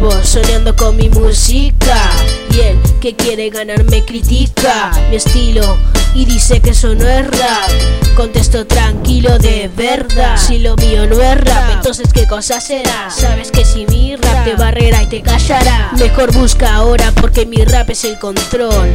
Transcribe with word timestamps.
haciendo 0.00 0.74
con 0.74 0.96
mi 0.96 1.08
música. 1.08 1.96
Y 2.50 2.60
el 2.60 2.78
que 3.00 3.14
quiere 3.14 3.50
ganarme 3.50 4.04
critica 4.04 4.90
mi 5.08 5.16
estilo 5.16 5.76
y 6.14 6.24
dice 6.24 6.60
que 6.60 6.70
eso 6.70 6.94
no 6.94 7.06
es 7.06 7.26
rap. 7.26 7.70
Contesto 8.16 8.66
tranquilo 8.66 9.38
de 9.38 9.70
verdad. 9.74 10.36
Si 10.36 10.58
lo 10.58 10.76
mío 10.76 11.06
no 11.06 11.20
es 11.20 11.40
rap, 11.40 11.70
entonces 11.72 12.12
qué 12.12 12.26
cosa 12.26 12.60
será. 12.60 13.10
Sabes 13.10 13.50
que 13.50 13.64
si 13.64 13.86
mi 13.86 14.16
rap 14.16 14.44
te 14.44 14.54
barrera 14.54 15.02
y 15.02 15.06
te 15.06 15.22
callará, 15.22 15.92
mejor 15.98 16.32
busca 16.32 16.74
ahora 16.74 17.12
porque 17.20 17.46
mi 17.46 17.64
rap 17.64 17.90
es 17.90 18.04
el 18.04 18.18
control. 18.18 18.90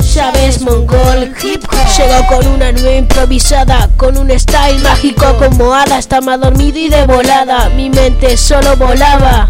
Sabes, 0.00 0.60
mongol 0.60 1.32
hip 1.42 1.64
hop 1.64 1.86
Llegó 1.96 2.26
con 2.26 2.46
una 2.48 2.70
nueva 2.72 2.96
improvisada 2.96 3.88
Con 3.96 4.18
un 4.18 4.30
style 4.38 4.78
mágico 4.82 5.24
como 5.38 5.72
hada 5.72 5.98
Estaba 5.98 6.36
dormido 6.36 6.78
y 6.78 6.90
de 6.90 7.06
volada 7.06 7.70
Mi 7.70 7.88
mente 7.88 8.36
solo 8.36 8.76
volaba 8.76 9.48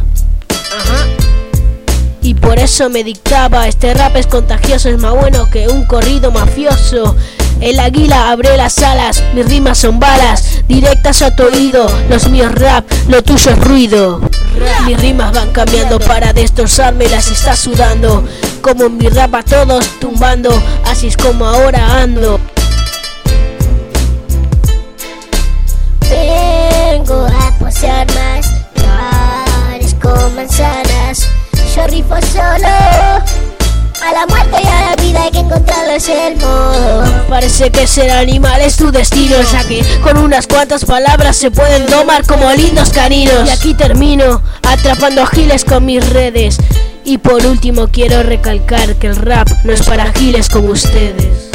eso 2.62 2.88
me 2.88 3.02
dictaba, 3.02 3.66
este 3.66 3.92
rap 3.92 4.16
es 4.16 4.28
contagioso, 4.28 4.88
es 4.88 4.98
más 4.98 5.12
bueno 5.12 5.50
que 5.50 5.66
un 5.66 5.84
corrido 5.84 6.30
mafioso. 6.30 7.16
El 7.60 7.80
águila 7.80 8.30
abre 8.30 8.56
las 8.56 8.78
alas, 8.78 9.22
mis 9.34 9.46
rimas 9.46 9.78
son 9.78 9.98
balas, 9.98 10.62
directas 10.68 11.22
a 11.22 11.34
tu 11.34 11.42
oído, 11.42 11.90
los 12.08 12.28
míos 12.28 12.52
rap, 12.54 12.84
lo 13.08 13.20
tuyo 13.22 13.50
es 13.50 13.58
ruido. 13.58 14.20
Mis 14.86 15.00
rimas 15.00 15.32
van 15.32 15.50
cambiando 15.50 15.98
para 15.98 16.32
destrozarme, 16.32 17.08
las 17.08 17.30
está 17.32 17.56
sudando. 17.56 18.24
Como 18.60 18.88
mi 18.88 19.08
rap 19.08 19.34
a 19.34 19.42
todos 19.42 19.84
tumbando, 20.00 20.50
así 20.86 21.08
es 21.08 21.16
como 21.16 21.44
ahora 21.44 22.00
ando. 22.00 22.38
Vengo 26.08 27.26
a 27.26 27.58
poseer 27.58 28.06
más 28.14 28.46
flores 28.76 29.96
con 30.00 30.36
manzanas. 30.36 30.91
Rifo 31.88 32.14
solo. 32.32 32.68
A 34.02 34.12
la 34.12 34.26
muerte 34.26 34.56
y 34.62 34.66
a 34.66 34.90
la 34.90 34.96
vida 35.02 35.22
hay 35.22 35.30
que 35.30 35.38
encontrarles 35.38 36.08
el 36.08 36.36
modo. 36.36 37.04
Parece 37.28 37.70
que 37.70 37.86
ser 37.86 38.10
animal 38.10 38.60
es 38.60 38.76
tu 38.76 38.90
destino, 38.90 39.36
ya 39.52 39.64
que 39.64 39.84
con 40.02 40.18
unas 40.18 40.46
cuantas 40.46 40.84
palabras 40.84 41.36
se 41.36 41.50
pueden 41.50 41.86
domar 41.86 42.26
como 42.26 42.50
lindos 42.52 42.90
caninos. 42.90 43.46
Y 43.46 43.50
aquí 43.50 43.74
termino 43.74 44.42
atrapando 44.62 45.22
a 45.22 45.26
giles 45.26 45.64
con 45.64 45.84
mis 45.84 46.08
redes. 46.10 46.58
Y 47.04 47.18
por 47.18 47.44
último 47.46 47.88
quiero 47.88 48.22
recalcar 48.22 48.96
que 48.96 49.08
el 49.08 49.16
rap 49.16 49.48
no 49.64 49.72
es 49.72 49.82
para 49.82 50.12
giles 50.12 50.48
como 50.48 50.68
ustedes. 50.68 51.51